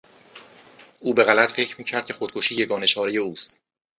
او 0.99 1.13
به 1.13 1.23
غلط 1.23 1.51
فکر 1.51 1.75
میکرد 1.79 2.05
که 2.05 2.13
خودکشی 2.13 2.55
یگانه 2.55 2.87
چارهی 2.87 3.17
اوست. 3.17 3.59